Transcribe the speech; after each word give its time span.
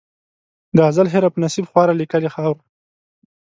د 0.75 0.77
ازل 0.89 1.07
هېره 1.13 1.29
په 1.31 1.39
نصیب 1.43 1.65
خواره 1.71 1.93
لیکلې 2.01 2.29
خاوره 2.35 2.61